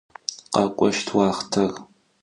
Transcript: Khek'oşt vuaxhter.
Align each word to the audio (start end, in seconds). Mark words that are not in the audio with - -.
Khek'oşt 0.53 1.07
vuaxhter. 1.13 1.71